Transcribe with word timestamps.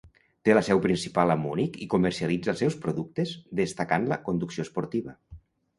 Té 0.47 0.53
la 0.53 0.61
seu 0.67 0.79
principal 0.85 1.33
a 1.33 1.35
Munic 1.43 1.77
i 1.87 1.89
comercialitza 1.95 2.55
els 2.55 2.65
seus 2.67 2.81
productes 2.87 3.35
destacant 3.61 4.13
la 4.15 4.23
conducció 4.31 4.71
esportiva. 4.71 5.21